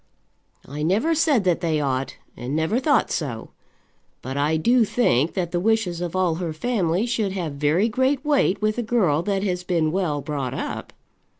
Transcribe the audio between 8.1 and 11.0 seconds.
weight with a girl that has been well brought up."